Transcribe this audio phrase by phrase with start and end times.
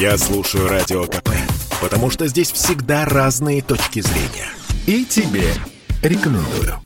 [0.00, 1.30] Я слушаю Радио КП,
[1.82, 4.48] потому что здесь всегда разные точки зрения.
[4.86, 5.52] И тебе
[6.04, 6.80] рекомендую.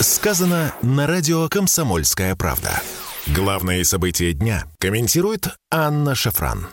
[0.00, 2.82] Сказано на радио «Комсомольская правда».
[3.28, 6.66] Главные события дня комментирует Анна Шафран.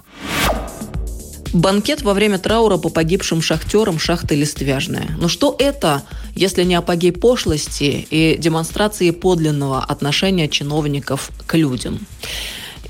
[1.53, 5.07] Банкет во время траура по погибшим шахтерам шахты Листвяжная.
[5.19, 6.01] Но что это,
[6.33, 12.07] если не апогей пошлости и демонстрации подлинного отношения чиновников к людям?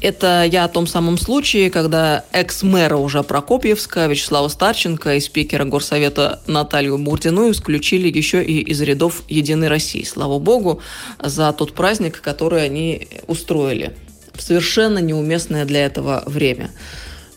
[0.03, 6.41] Это я о том самом случае, когда экс-мэра уже Прокопьевска Вячеслава Старченко и спикера Горсовета
[6.45, 10.03] Наталью Бурдину исключили еще и из рядов «Единой России».
[10.03, 10.81] Слава богу,
[11.21, 13.95] за тот праздник, который они устроили.
[14.37, 16.71] Совершенно неуместное для этого время.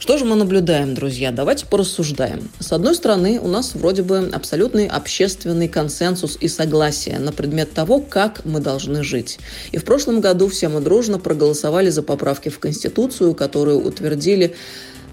[0.07, 1.33] Что же мы наблюдаем, друзья?
[1.33, 2.49] Давайте порассуждаем.
[2.61, 7.99] С одной стороны, у нас вроде бы абсолютный общественный консенсус и согласие на предмет того,
[7.99, 9.41] как мы должны жить.
[9.73, 14.55] И в прошлом году все мы дружно проголосовали за поправки в Конституцию, которые утвердили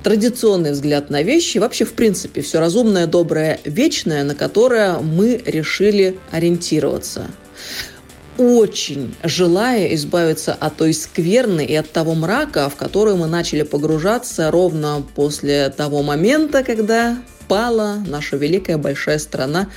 [0.03, 6.19] традиционный взгляд на вещи, вообще, в принципе, все разумное, доброе, вечное, на которое мы решили
[6.29, 7.31] ориентироваться
[8.37, 14.51] очень желая избавиться от той скверны и от того мрака, в который мы начали погружаться
[14.51, 17.17] ровно после того момента, когда
[17.47, 19.69] пала наша великая большая страна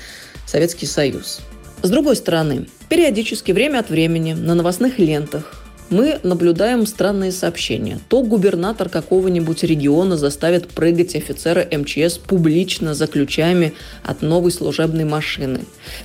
[0.46, 1.40] Советский Союз.
[1.82, 7.98] С другой стороны, периодически, время от времени, на новостных лентах мы наблюдаем странные сообщения.
[8.08, 15.60] То губернатор какого-нибудь региона заставит прыгать офицера МЧС публично за ключами от новой служебной машины.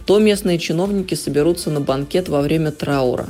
[0.06, 3.28] То местные чиновники соберутся на банкет во время траура.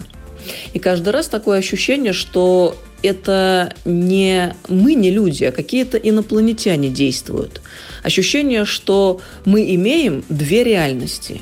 [0.73, 7.61] И каждый раз такое ощущение, что это не мы, не люди, а какие-то инопланетяне действуют.
[8.03, 11.41] Ощущение, что мы имеем две реальности.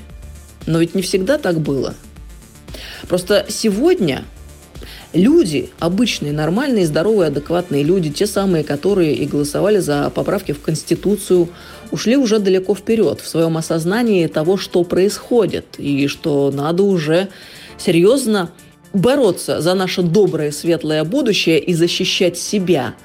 [0.65, 1.95] Но ведь не всегда так было.
[3.07, 4.23] Просто сегодня
[5.13, 11.49] люди, обычные, нормальные, здоровые, адекватные люди, те самые, которые и голосовали за поправки в Конституцию,
[11.91, 17.29] ушли уже далеко вперед в своем осознании того, что происходит, и что надо уже
[17.77, 18.51] серьезно
[18.93, 22.95] бороться за наше доброе, светлое будущее и защищать себя.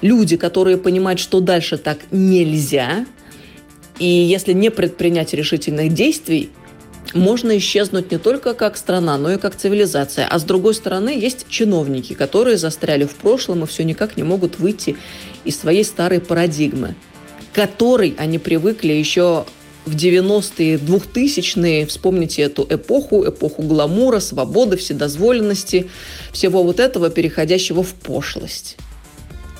[0.00, 3.06] Люди, которые понимают, что дальше так нельзя,
[3.98, 6.50] и если не предпринять решительных действий,
[7.14, 10.26] можно исчезнуть не только как страна, но и как цивилизация.
[10.26, 14.58] А с другой стороны, есть чиновники, которые застряли в прошлом и все никак не могут
[14.58, 14.96] выйти
[15.44, 16.94] из своей старой парадигмы,
[17.52, 19.46] которой они привыкли еще
[19.86, 25.90] в 90-е, 2000-е, вспомните эту эпоху, эпоху гламура, свободы, вседозволенности,
[26.32, 28.76] всего вот этого, переходящего в пошлость.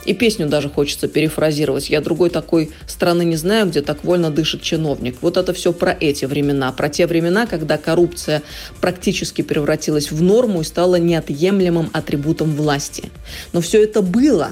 [0.05, 1.91] И песню даже хочется перефразировать.
[1.91, 5.17] Я другой такой страны не знаю, где так вольно дышит чиновник.
[5.21, 8.43] Вот это все про эти времена, про те времена, когда коррупция
[8.81, 13.11] практически превратилась в норму и стала неотъемлемым атрибутом власти.
[13.53, 14.51] Но все это было,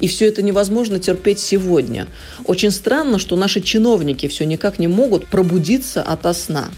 [0.00, 2.08] и все это невозможно терпеть сегодня.
[2.44, 6.70] Очень странно, что наши чиновники все никак не могут пробудиться от сна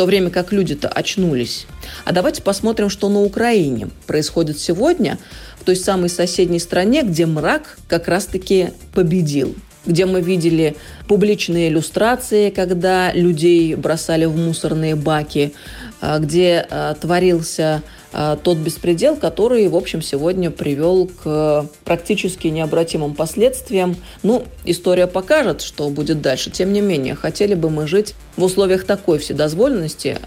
[0.00, 1.66] то время как люди-то очнулись.
[2.06, 5.18] А давайте посмотрим, что на Украине происходит сегодня,
[5.60, 9.54] в той самой соседней стране, где мрак как раз-таки победил
[9.86, 10.76] где мы видели
[11.08, 15.54] публичные иллюстрации, когда людей бросали в мусорные баки,
[16.02, 23.96] а, где а, творился тот беспредел, который, в общем, сегодня привел к практически необратимым последствиям.
[24.22, 26.50] Ну, история покажет, что будет дальше.
[26.50, 30.18] Тем не менее, хотели бы мы жить в условиях такой вседозволенности,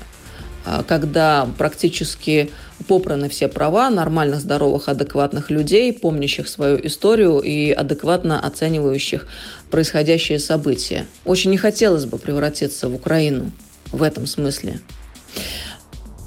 [0.65, 2.51] а, когда практически
[2.87, 9.27] попраны все права нормальных, здоровых, адекватных людей, помнящих свою историю и адекватно оценивающих
[9.69, 11.05] происходящие события.
[11.25, 13.51] Очень не хотелось бы превратиться в Украину
[13.91, 14.79] в этом смысле.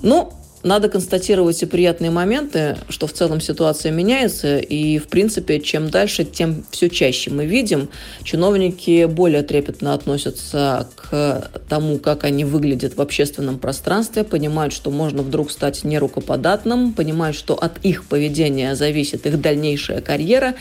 [0.02, 0.32] Ну,
[0.66, 6.24] надо констатировать и приятные моменты, что в целом ситуация меняется, и, в принципе, чем дальше,
[6.24, 7.88] тем все чаще мы видим,
[8.24, 15.22] чиновники более трепетно относятся к тому, как они выглядят в общественном пространстве, понимают, что можно
[15.22, 20.54] вдруг стать нерукоподатным, понимают, что от их поведения зависит их дальнейшая карьера,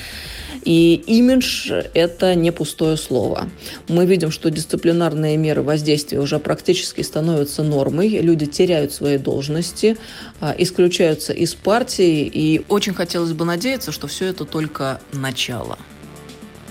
[0.63, 3.49] и имидж– это не пустое слово.
[3.87, 9.94] Мы видим, что дисциплинарные меры воздействия уже практически становятся нормой, люди теряют свои должности,
[10.39, 15.77] а, исключаются из партии, и очень хотелось бы надеяться, что все это только начало.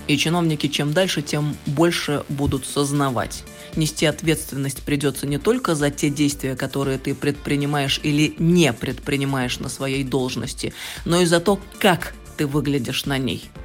[0.07, 3.43] И чиновники чем дальше, тем больше будут сознавать.
[3.75, 9.69] Нести ответственность придется не только за те действия, которые ты предпринимаешь или не предпринимаешь на
[9.69, 10.73] своей должности,
[11.05, 13.43] но и за то, как ты выглядишь на ней–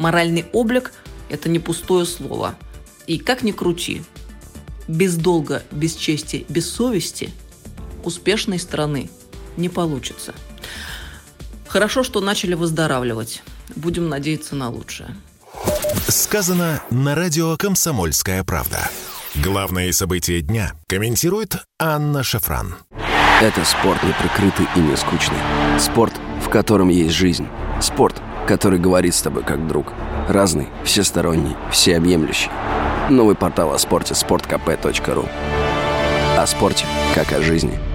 [0.00, 0.94] Моральный облик–
[1.28, 2.54] это не пустое слово.
[3.06, 4.02] И как ни крути,
[4.88, 7.30] без долга, без чести, без совести
[8.04, 9.10] успешной страны
[9.56, 10.34] не получится.
[11.68, 13.42] Хорошо, что начали выздоравливать.
[13.76, 15.14] Будем надеяться на лучшее.
[16.08, 18.90] Сказано на радио «Комсомольская правда».
[19.36, 22.74] Главные события дня комментирует Анна Шафран.
[23.40, 25.38] Это спорт не прикрытый и не скучный.
[25.78, 26.12] Спорт,
[26.44, 27.46] в котором есть жизнь.
[27.80, 29.92] Спорт, который говорит с тобой как друг.
[30.28, 32.50] Разный, всесторонний, всеобъемлющий.
[33.08, 35.28] Новый портал о спорте– sportkp.ru
[36.36, 37.78] О спорте, как о жизни–